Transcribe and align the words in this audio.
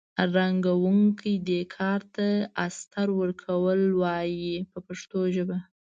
رنګوونکي 0.35 1.33
دې 1.47 1.61
کار 1.75 2.01
ته 2.15 2.27
استر 2.65 3.07
ورکول 3.19 3.81
وایي 4.01 4.51
په 4.71 4.77
پښتو 4.87 5.19
ژبه. 5.35 5.57